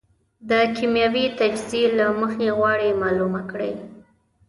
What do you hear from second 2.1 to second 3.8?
مخې غواړي معلومه کړي.